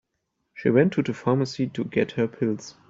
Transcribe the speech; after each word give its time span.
She 0.55 0.71
went 0.71 0.93
to 0.93 1.03
the 1.03 1.13
pharmacy 1.13 1.67
to 1.69 1.83
get 1.83 2.13
her 2.13 2.27
pills. 2.27 2.73